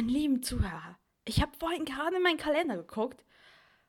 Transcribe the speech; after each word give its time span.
Mein 0.00 0.08
lieben 0.08 0.42
Zuhörer, 0.42 0.98
ich 1.26 1.42
habe 1.42 1.52
vorhin 1.58 1.84
gerade 1.84 2.16
in 2.16 2.22
meinen 2.22 2.38
Kalender 2.38 2.78
geguckt 2.78 3.22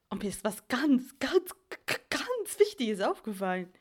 und 0.10 0.22
mir 0.22 0.28
ist 0.28 0.44
was 0.44 0.68
ganz, 0.68 1.18
ganz, 1.20 1.56
ganz 1.86 2.60
Wichtiges 2.60 3.00
aufgefallen. 3.00 3.72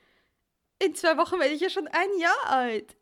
In 0.78 0.94
zwei 0.94 1.16
Wochen 1.16 1.40
werde 1.40 1.54
ich 1.54 1.60
ja 1.60 1.70
schon 1.70 1.88
ein 1.88 2.08
Jahr 2.20 2.46
alt. 2.46 2.96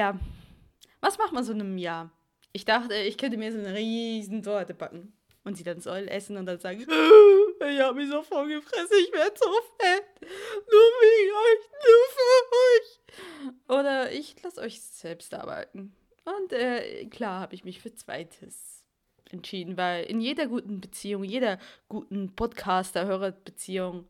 Ja, 0.00 0.18
was 1.02 1.18
macht 1.18 1.34
man 1.34 1.44
so 1.44 1.52
in 1.52 1.60
einem 1.60 1.76
Jahr? 1.76 2.10
Ich 2.52 2.64
dachte, 2.64 2.94
ich 2.94 3.18
könnte 3.18 3.36
mir 3.36 3.52
so 3.52 3.58
eine 3.58 3.74
riesen 3.74 4.42
Torte 4.42 4.72
backen 4.72 5.12
und 5.44 5.58
sie 5.58 5.62
dann 5.62 5.82
soll 5.82 6.08
essen 6.08 6.38
und 6.38 6.46
dann 6.46 6.58
sagen, 6.58 6.80
ich 6.80 7.80
habe 7.80 8.00
mich 8.00 8.08
so 8.08 8.22
vorgefressen, 8.22 8.96
ich 8.98 9.12
werde 9.12 9.34
so 9.36 9.50
fett. 9.78 10.04
Nur 10.22 10.88
wegen 11.02 11.32
euch, 11.36 11.68
nur 11.84 12.06
für 12.16 12.40
euch. 12.72 13.78
Oder 13.78 14.10
ich 14.12 14.42
lasse 14.42 14.62
euch 14.62 14.80
selbst 14.80 15.34
arbeiten. 15.34 15.94
Und 16.24 16.54
äh, 16.54 17.04
klar 17.04 17.40
habe 17.40 17.54
ich 17.54 17.64
mich 17.64 17.82
für 17.82 17.92
zweites 17.92 18.86
entschieden, 19.30 19.76
weil 19.76 20.04
in 20.04 20.22
jeder 20.22 20.46
guten 20.46 20.80
Beziehung, 20.80 21.24
jeder 21.24 21.58
guten 21.90 22.34
Podcaster-Hörer-Beziehung 22.34 24.08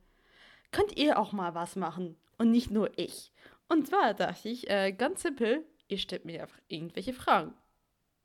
könnt 0.70 0.96
ihr 0.96 1.18
auch 1.18 1.32
mal 1.32 1.56
was 1.56 1.74
machen 1.74 2.16
und 2.38 2.52
nicht 2.52 2.70
nur 2.70 2.96
ich. 2.96 3.32
Und 3.68 3.88
zwar 3.88 4.14
dachte 4.14 4.48
ich, 4.48 4.70
äh, 4.70 4.92
ganz 4.92 5.22
simpel, 5.22 5.64
ihr 5.90 5.98
stellt 5.98 6.24
mir 6.24 6.42
einfach 6.42 6.60
irgendwelche 6.68 7.12
Fragen. 7.12 7.54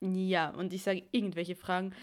Ja, 0.02 0.50
und 0.50 0.74
ich 0.74 0.84
sage 0.84 1.04
irgendwelche 1.12 1.56
Fragen. 1.56 1.94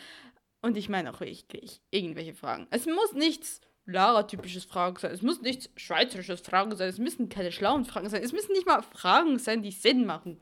Und 0.61 0.77
ich 0.77 0.89
meine 0.89 1.13
auch 1.13 1.21
wirklich 1.21 1.81
irgendwelche 1.91 2.35
Fragen. 2.35 2.67
Es 2.71 2.87
muss 2.87 3.13
nichts 3.13 3.61
Lara-typisches 3.85 4.65
Fragen 4.65 4.97
sein. 4.97 5.11
Es 5.11 5.23
muss 5.23 5.41
nichts 5.41 5.71
schweizerisches 5.77 6.41
Fragen 6.41 6.77
sein. 6.77 6.89
Es 6.89 6.99
müssen 6.99 7.29
keine 7.29 7.51
schlauen 7.51 7.85
Fragen 7.85 8.09
sein. 8.09 8.23
Es 8.23 8.33
müssen 8.33 8.53
nicht 8.53 8.67
mal 8.67 8.83
Fragen 8.83 9.39
sein, 9.39 9.63
die 9.63 9.73
Sinn 9.73 10.07
machen. 10.07 10.41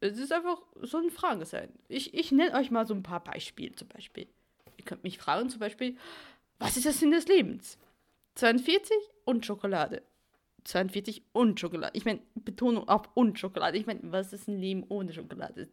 Es 0.00 0.16
ist 0.18 0.32
einfach 0.32 0.62
so 0.82 0.98
eine 0.98 1.10
Frage 1.10 1.44
sein. 1.44 1.70
Ich, 1.88 2.14
ich 2.14 2.32
nenne 2.32 2.54
euch 2.54 2.70
mal 2.70 2.86
so 2.86 2.94
ein 2.94 3.02
paar 3.02 3.22
Beispiele 3.22 3.74
zum 3.74 3.88
Beispiel. 3.88 4.26
Ihr 4.76 4.84
könnt 4.84 5.02
mich 5.02 5.18
fragen 5.18 5.50
zum 5.50 5.60
Beispiel, 5.60 5.96
was 6.58 6.76
ist 6.76 6.86
der 6.86 6.92
Sinn 6.92 7.10
des 7.10 7.26
Lebens? 7.26 7.78
42 8.36 8.96
und 9.24 9.44
Schokolade. 9.44 10.02
42 10.68 11.22
und 11.32 11.58
Schokolade. 11.58 11.96
Ich 11.96 12.04
meine, 12.04 12.20
Betonung 12.34 12.88
auf 12.88 13.08
und 13.14 13.38
Schokolade. 13.38 13.78
Ich 13.78 13.86
meine, 13.86 14.00
was 14.04 14.32
ist 14.32 14.48
ein 14.48 14.58
Leben 14.58 14.84
ohne 14.88 15.12
Schokolade? 15.12 15.68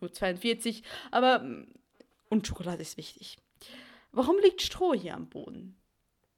Nur 0.00 0.12
42, 0.12 0.82
aber 1.10 1.40
mm, 1.40 1.72
und 2.28 2.46
Schokolade 2.46 2.82
ist 2.82 2.98
wichtig. 2.98 3.38
Warum 4.12 4.38
liegt 4.38 4.60
Stroh 4.60 4.94
hier 4.94 5.14
am 5.14 5.28
Boden? 5.28 5.76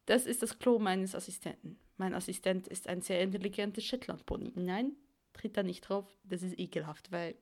Das 0.06 0.26
ist 0.26 0.42
das 0.42 0.58
Klo 0.58 0.78
meines 0.78 1.14
Assistenten. 1.14 1.78
Mein 1.96 2.14
Assistent 2.14 2.68
ist 2.68 2.88
ein 2.88 3.02
sehr 3.02 3.20
intelligenter 3.20 3.80
Shetland-Pony. 3.80 4.52
Nein, 4.54 4.92
tritt 5.32 5.56
da 5.56 5.62
nicht 5.62 5.82
drauf. 5.82 6.06
Das 6.24 6.42
ist 6.42 6.58
ekelhaft, 6.58 7.10
weil 7.10 7.34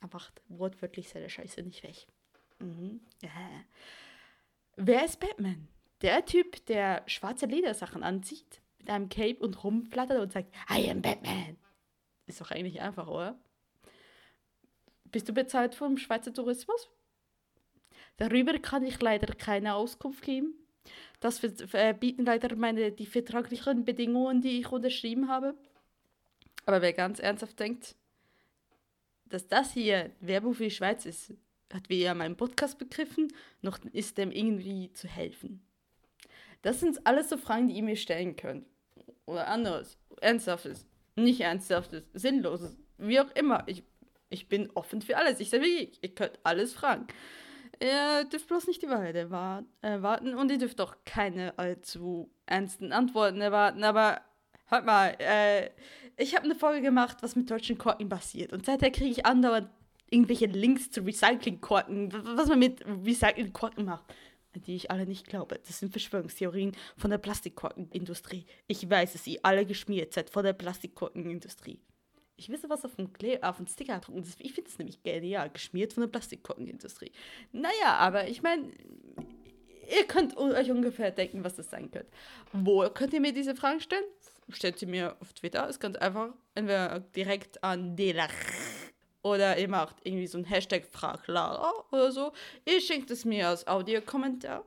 er 0.00 0.08
macht 0.10 0.40
wortwörtlich 0.48 1.10
seine 1.10 1.28
Scheiße 1.28 1.62
nicht 1.62 1.82
weg. 1.82 2.06
Mhm. 2.60 3.00
Ja. 3.22 3.30
Wer 4.76 5.04
ist 5.04 5.20
Batman? 5.20 5.68
Der 6.00 6.24
Typ, 6.24 6.64
der 6.66 7.02
schwarze 7.06 7.46
Ledersachen 7.46 8.02
anzieht, 8.02 8.60
einem 8.88 9.08
Cape 9.08 9.38
und 9.40 9.62
rumflattert 9.64 10.20
und 10.20 10.32
sagt, 10.32 10.54
I 10.70 10.90
am 10.90 11.02
Batman. 11.02 11.56
Ist 12.26 12.40
doch 12.40 12.50
eigentlich 12.50 12.80
einfach, 12.80 13.08
oder? 13.08 13.38
Bist 15.04 15.28
du 15.28 15.32
bezahlt 15.32 15.74
vom 15.74 15.96
Schweizer 15.96 16.32
Tourismus? 16.32 16.90
Darüber 18.18 18.58
kann 18.58 18.84
ich 18.84 19.00
leider 19.00 19.34
keine 19.34 19.74
Auskunft 19.74 20.22
geben. 20.22 20.54
Das 21.20 21.38
verbieten 21.38 22.24
leider 22.24 22.54
meine, 22.56 22.92
die 22.92 23.06
vertraglichen 23.06 23.84
Bedingungen, 23.84 24.40
die 24.40 24.60
ich 24.60 24.70
unterschrieben 24.70 25.28
habe. 25.28 25.54
Aber 26.66 26.82
wer 26.82 26.92
ganz 26.92 27.18
ernsthaft 27.18 27.58
denkt, 27.58 27.96
dass 29.24 29.48
das 29.48 29.72
hier 29.72 30.10
Werbung 30.20 30.54
für 30.54 30.64
die 30.64 30.70
Schweiz 30.70 31.06
ist, 31.06 31.34
hat 31.72 31.88
weder 31.88 32.14
meinen 32.14 32.36
Podcast 32.36 32.78
begriffen, 32.78 33.28
noch 33.62 33.78
ist 33.92 34.18
dem 34.18 34.30
irgendwie 34.30 34.92
zu 34.92 35.06
helfen. 35.06 35.62
Das 36.62 36.80
sind 36.80 37.06
alles 37.06 37.28
so 37.28 37.36
Fragen, 37.36 37.68
die 37.68 37.76
ihr 37.76 37.82
mir 37.82 37.96
stellen 37.96 38.36
könnt. 38.36 38.66
Oder 39.28 39.46
anderes, 39.48 39.98
ernsthaftes, 40.22 40.86
nicht 41.14 41.42
ernsthaftes, 41.42 42.02
sinnloses, 42.14 42.78
wie 42.96 43.20
auch 43.20 43.30
immer. 43.32 43.62
Ich, 43.66 43.84
ich 44.30 44.48
bin 44.48 44.70
offen 44.74 45.02
für 45.02 45.18
alles. 45.18 45.38
Ich 45.40 45.50
sage 45.50 45.66
ihr 45.66 46.14
könnt 46.14 46.38
alles 46.44 46.72
fragen. 46.72 47.06
Ihr 47.78 48.24
dürft 48.24 48.48
bloß 48.48 48.66
nicht 48.68 48.80
die 48.80 48.88
Wahrheit 48.88 49.14
erwarten 49.14 50.34
und 50.34 50.50
ihr 50.50 50.56
dürft 50.56 50.80
auch 50.80 50.96
keine 51.04 51.58
allzu 51.58 52.30
ernsten 52.46 52.90
Antworten 52.90 53.42
erwarten. 53.42 53.84
Aber 53.84 54.22
hört 54.66 54.86
mal, 54.86 55.14
äh, 55.18 55.68
ich 56.16 56.34
habe 56.34 56.46
eine 56.46 56.54
Folge 56.54 56.80
gemacht, 56.80 57.18
was 57.20 57.36
mit 57.36 57.50
deutschen 57.50 57.76
Korken 57.76 58.08
passiert. 58.08 58.54
Und 58.54 58.64
seither 58.64 58.90
kriege 58.90 59.10
ich 59.10 59.26
andauernd 59.26 59.68
irgendwelche 60.08 60.46
Links 60.46 60.90
zu 60.90 61.02
Recyclingkorken, 61.02 62.14
was 62.34 62.48
man 62.48 62.60
mit 62.60 62.82
Recyclingkorken 63.04 63.84
macht, 63.84 64.04
die 64.54 64.76
ich 64.76 64.90
alle 64.90 65.06
nicht 65.06 65.26
glaube. 65.26 65.60
Das 65.66 65.78
sind 65.78 65.92
Verschwörungstheorien 65.92 66.72
von 66.96 67.10
der 67.10 67.18
Plastikkorkenindustrie. 67.18 68.46
Ich 68.66 68.88
weiß, 68.88 69.12
dass 69.12 69.26
ihr 69.26 69.40
alle 69.42 69.66
geschmiert 69.66 70.14
seid 70.14 70.30
von 70.30 70.44
der 70.44 70.52
Plastikkorkenindustrie. 70.52 71.80
Ich 72.36 72.48
wisse, 72.48 72.70
was 72.70 72.84
auf 72.84 72.94
dem, 72.94 73.12
Kle 73.12 73.40
auf 73.42 73.56
dem 73.56 73.66
Sticker 73.66 73.98
drucken 73.98 74.22
ist. 74.22 74.40
Ich 74.40 74.52
finde 74.52 74.70
es 74.70 74.78
nämlich 74.78 75.02
genial, 75.02 75.50
geschmiert 75.50 75.92
von 75.92 76.02
der 76.02 76.08
Plastikkorkenindustrie. 76.08 77.10
Naja, 77.52 77.96
aber 77.98 78.28
ich 78.28 78.42
meine, 78.42 78.70
ihr 79.90 80.04
könnt 80.06 80.36
euch 80.36 80.70
ungefähr 80.70 81.10
denken, 81.10 81.42
was 81.42 81.56
das 81.56 81.70
sein 81.70 81.90
könnte. 81.90 82.10
Wo 82.52 82.88
könnt 82.90 83.12
ihr 83.12 83.20
mir 83.20 83.32
diese 83.32 83.56
Fragen 83.56 83.80
stellen? 83.80 84.04
Stellt 84.50 84.78
sie 84.78 84.86
mir 84.86 85.16
auf 85.20 85.32
Twitter. 85.32 85.68
Es 85.68 85.80
ganz 85.80 85.96
einfach 85.96 86.32
entweder 86.54 87.00
direkt 87.00 87.62
an 87.62 87.96
Delach 87.96 88.32
oder 89.22 89.58
ihr 89.58 89.68
macht 89.68 89.96
irgendwie 90.04 90.26
so 90.26 90.38
ein 90.38 90.44
Hashtag 90.44 90.86
Frag 90.86 91.26
Lara 91.26 91.72
oder 91.90 92.12
so. 92.12 92.32
Ihr 92.64 92.80
schenkt 92.80 93.10
es 93.10 93.24
mir 93.24 93.48
als 93.48 93.66
Audiokommentar. 93.66 94.64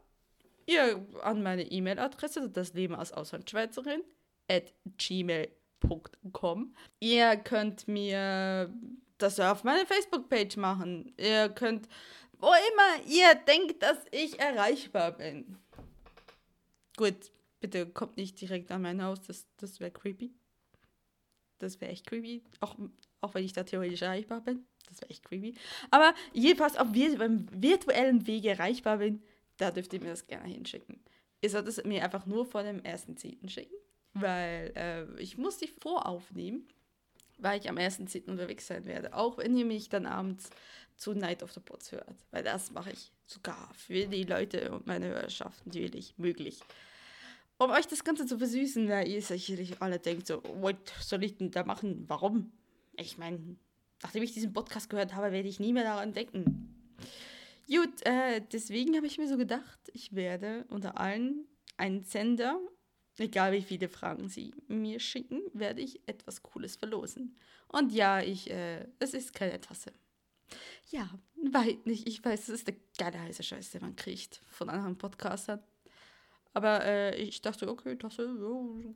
Ihr 0.66 1.06
an 1.23 1.41
meine 1.41 1.63
E-Mail-Adresse, 1.63 2.50
das 2.50 2.73
Leben 2.73 2.95
als 2.95 3.11
Auslandschweizerin, 3.11 4.03
at 4.50 4.73
gmail.com. 4.97 6.75
Ihr 7.00 7.38
könnt 7.38 7.88
mir 7.88 8.73
das 9.17 9.40
auf 9.40 9.63
meiner 9.63 9.85
Facebook-Page 9.85 10.57
machen. 10.57 11.13
Ihr 11.17 11.50
könnt, 11.50 11.88
wo 12.34 12.47
immer 12.47 13.07
ihr 13.07 13.35
denkt, 13.35 13.84
dass 13.84 13.97
ich 14.11 14.40
erreichbar 14.40 15.11
bin. 15.13 15.57
Gut, 16.97 17.31
bitte 17.59 17.88
kommt 17.88 18.17
nicht 18.17 18.40
direkt 18.40 18.72
an 18.72 18.81
mein 18.81 19.03
Haus, 19.03 19.22
das, 19.22 19.47
das 19.57 19.79
wäre 19.79 19.91
creepy. 19.91 20.34
Das 21.61 21.81
wäre 21.81 21.91
echt 21.91 22.07
creepy, 22.07 22.44
auch, 22.59 22.75
auch 23.22 23.33
wenn 23.33 23.44
ich 23.44 23.53
da 23.53 23.63
theoretisch 23.63 24.01
erreichbar 24.01 24.41
bin. 24.41 24.66
Das 24.89 25.01
wäre 25.01 25.09
echt 25.09 25.23
creepy. 25.23 25.55
Aber 25.89 26.13
jedenfalls 26.33 26.77
auf 26.77 26.89
virtuellen 26.94 28.27
Wege 28.27 28.49
erreichbar 28.49 28.97
bin, 28.97 29.22
da 29.57 29.72
dürft 29.72 29.94
ihr 29.94 30.01
mir 30.01 30.09
das 30.09 30.27
gerne 30.27 30.49
hinschicken. 30.49 30.99
Ihr 31.41 31.49
sollt 31.49 31.67
es 31.67 31.83
mir 31.83 32.03
einfach 32.03 32.25
nur 32.25 32.45
vor 32.45 32.63
dem 32.63 32.83
ersten 32.83 33.17
Zehnten 33.17 33.49
schicken 33.49 33.75
weil 34.13 34.73
äh, 34.75 35.22
ich 35.22 35.38
muss 35.38 35.57
die 35.57 35.67
voraufnehmen, 35.67 36.67
weil 37.38 37.59
ich 37.59 37.69
am 37.69 37.78
1.10. 37.78 38.29
unterwegs 38.29 38.67
sein 38.67 38.85
werde. 38.85 39.13
Auch 39.13 39.38
wenn 39.38 39.55
ihr 39.57 39.66
mich 39.66 39.89
dann 39.89 40.05
abends 40.05 40.49
zu 40.97 41.13
Night 41.13 41.43
of 41.43 41.51
the 41.53 41.59
Pots 41.59 41.91
hört. 41.91 42.16
Weil 42.31 42.43
das 42.43 42.72
mache 42.72 42.91
ich 42.91 43.11
sogar 43.25 43.72
für 43.73 44.05
die 44.07 44.23
Leute 44.23 44.72
und 44.72 44.85
meine 44.85 45.07
Hörerschaft 45.07 45.66
natürlich 45.66 46.14
möglich. 46.17 46.59
Um 47.61 47.69
euch 47.69 47.85
das 47.85 48.03
Ganze 48.03 48.25
zu 48.25 48.40
versüßen, 48.40 48.90
weil 48.90 49.08
ihr 49.08 49.22
sicherlich 49.22 49.81
alle 49.81 49.99
denkt 49.99 50.25
so, 50.25 50.41
was 50.61 50.75
soll 50.99 51.23
ich 51.23 51.37
denn 51.37 51.52
da 51.52 51.63
machen? 51.63 52.05
Warum? 52.08 52.52
Ich 52.97 53.19
meine, 53.19 53.55
nachdem 54.02 54.23
ich 54.23 54.34
diesen 54.34 54.52
Podcast 54.52 54.90
gehört 54.90 55.13
habe, 55.13 55.31
werde 55.31 55.47
ich 55.47 55.59
nie 55.59 55.72
mehr 55.72 55.84
daran 55.84 56.11
denken. 56.11 56.73
Gut, 57.67 58.03
äh, 58.03 58.41
deswegen 58.52 58.96
habe 58.96 59.05
ich 59.05 59.19
mir 59.19 59.28
so 59.28 59.37
gedacht, 59.37 59.79
ich 59.93 60.16
werde 60.16 60.66
unter 60.69 60.97
allen 60.99 61.46
einen 61.78 62.03
Sender 62.03 62.59
Egal 63.19 63.52
wie 63.52 63.61
viele 63.61 63.87
Fragen 63.90 64.29
Sie 64.29 64.53
mir 64.67 64.99
schicken, 64.99 65.43
werde 65.53 65.81
ich 65.81 66.02
etwas 66.07 66.41
Cooles 66.41 66.75
verlosen. 66.78 67.37
Und 67.67 67.91
ja, 67.91 68.22
ich, 68.22 68.49
äh, 68.49 68.87
es 68.97 69.14
ist 69.14 69.35
keine 69.35 69.61
Tasse. 69.61 69.91
Ja, 70.90 71.07
weit 71.52 71.85
nicht. 71.85 72.07
Ich 72.07 72.25
weiß, 72.25 72.43
es 72.43 72.49
ist 72.49 72.67
der 72.67 72.75
geile 72.97 73.22
heiße 73.22 73.43
Scheiß, 73.43 73.69
den 73.72 73.81
man 73.81 73.96
kriegt 73.96 74.41
von 74.47 74.69
anderen 74.69 74.97
Podcastern. 74.97 75.61
Aber 76.53 76.84
äh, 76.84 77.16
ich 77.16 77.42
dachte, 77.42 77.70
okay, 77.70 77.98
ja, 78.02 78.09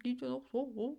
geht 0.03 0.21
ja 0.21 0.29
noch 0.29 0.45
so. 0.51 0.97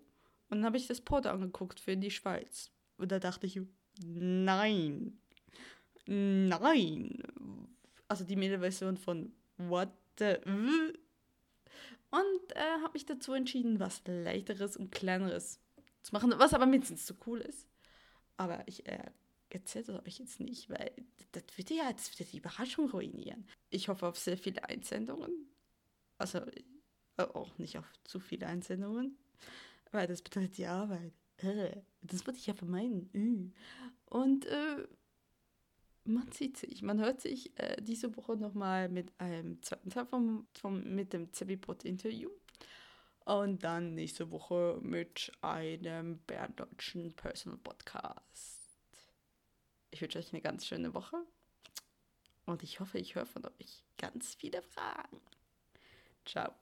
Und 0.49 0.59
dann 0.59 0.65
habe 0.65 0.77
ich 0.77 0.87
das 0.87 1.01
Port 1.01 1.27
angeguckt 1.27 1.81
für 1.81 1.97
die 1.97 2.11
Schweiz. 2.11 2.71
Und 2.97 3.13
da 3.13 3.19
dachte 3.19 3.47
ich, 3.47 3.61
nein. 4.03 5.19
Nein. 6.07 7.23
Also 8.09 8.25
die 8.25 8.37
Mittelversion 8.37 8.97
von 8.97 9.33
what 9.59 9.91
the... 10.19 10.37
Und 12.11 12.53
äh, 12.53 12.81
habe 12.83 12.93
mich 12.95 13.05
dazu 13.05 13.33
entschieden, 13.33 13.81
was 13.81 14.03
leichteres 14.07 14.77
und 14.77 14.93
kleineres 14.93 15.61
zu 16.03 16.15
machen, 16.15 16.33
was 16.37 16.55
aber 16.55 16.67
mindestens 16.67 17.07
so 17.07 17.15
cool 17.27 17.41
ist. 17.41 17.67
Aber 18.37 18.63
ich 18.67 18.87
äh, 18.87 19.11
erzähle 19.51 19.85
das 19.85 20.07
euch 20.07 20.19
jetzt 20.19 20.41
nicht, 20.41 20.71
weil 20.71 20.93
das 21.33 21.43
würde 21.57 21.75
ja 21.75 21.93
das 21.93 22.13
würde 22.13 22.31
die 22.31 22.39
Überraschung 22.39 22.89
ruinieren. 22.91 23.47
Ich 23.71 23.89
hoffe 23.89 24.07
auf 24.07 24.19
sehr 24.19 24.39
viele 24.39 24.65
Einsendungen. 24.65 25.49
Also 26.19 26.39
äh, 27.19 27.23
auch 27.23 27.57
nicht 27.59 27.79
auf 27.79 27.91
zu 28.05 28.21
viele 28.21 28.47
Einsendungen, 28.47 29.17
weil 29.93 30.07
das 30.07 30.23
bedeutet 30.23 30.57
die 30.59 30.67
Arbeit. 30.67 31.13
Äh, 31.39 31.83
das 32.03 32.27
würde 32.27 32.39
ich 32.39 32.47
ja 32.47 32.55
vermeiden. 32.55 33.11
Äh. 33.15 33.53
Und 34.07 34.47
äh, 34.47 34.87
man 36.05 36.31
sieht 36.33 36.57
sich, 36.57 36.83
man 36.83 37.01
hört 37.01 37.21
sich 37.21 37.59
äh, 37.59 37.81
diese 37.83 38.17
Woche 38.17 38.37
nochmal 38.37 38.89
mit 38.89 39.13
einem 39.19 39.63
zweiten 39.63 39.91
Teil 39.91 40.07
vom, 40.07 40.47
vom, 40.53 40.83
mit 40.95 41.13
dem 41.13 41.33
Zebibot-Interview. 41.33 42.31
Und 43.25 43.65
dann 43.65 43.95
nächste 43.95 44.31
Woche 44.31 44.79
mit 44.83 45.33
einem 45.41 46.21
berndeutschen 46.27 47.13
Personal 47.15 47.59
Podcast. 47.59 48.79
Ich 49.91 50.01
wünsche 50.01 50.21
euch 50.21 50.33
eine 50.33 50.43
ganz 50.43 50.65
schöne 50.65 50.95
Woche. 50.95 51.17
Und 52.45 52.63
ich 52.63 52.79
hoffe, 52.79 52.99
ich 52.99 53.17
höre 53.17 53.27
von 53.27 53.45
euch 53.45 53.83
ganz 53.99 54.37
viele 54.37 54.63
Fragen. 54.63 55.21
Ciao. 56.27 56.53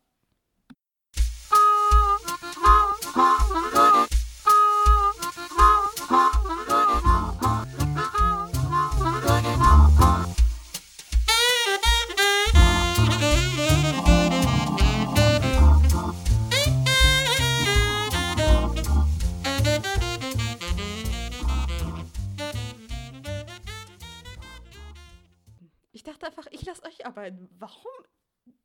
Ich 25.93 26.03
dachte 26.03 26.27
einfach, 26.27 26.47
ich 26.51 26.63
lasse 26.67 26.85
euch 26.85 27.07
arbeiten. 27.07 27.49
Warum 27.59 27.93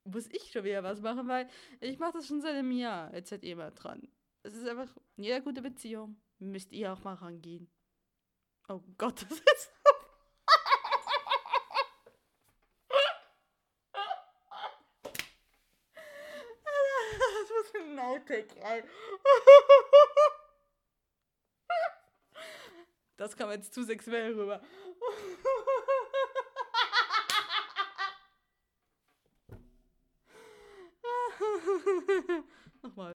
muss 0.04 0.28
ich 0.32 0.52
schon 0.52 0.64
wieder 0.64 0.84
was 0.84 1.02
machen? 1.02 1.28
Weil 1.28 1.50
ich 1.80 2.00
mache 2.00 2.14
das 2.14 2.28
schon 2.28 2.42
seit 2.42 2.56
einem 2.56 2.72
Jahr. 2.72 3.14
Jetzt 3.14 3.30
seid 3.30 3.44
ihr 3.44 3.56
mal 3.56 3.72
dran. 3.72 4.08
Es 4.44 4.54
ist 4.54 4.68
einfach 4.68 4.90
in 5.18 5.24
jeder 5.24 5.42
gute 5.42 5.62
Beziehung. 5.62 6.20
Müsst 6.40 6.72
ihr 6.72 6.94
auch 6.94 7.04
mal 7.04 7.16
rangehen. 7.16 7.70
Oh 8.68 8.82
Gott, 8.98 9.22
das 9.30 9.32
ist. 9.32 9.72
das 17.40 17.50
muss 17.50 17.82
ein 17.82 18.00
Outtake 18.00 18.64
rein. 18.64 18.84
Das 23.18 23.36
kam 23.36 23.52
jetzt 23.52 23.74
zu 23.74 23.84
sexuell 23.84 24.34
rüber. 24.34 24.62